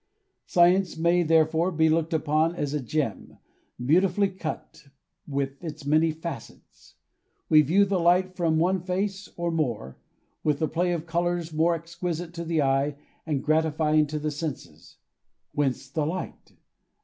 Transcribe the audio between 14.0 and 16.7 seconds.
to the senses. Whence the light?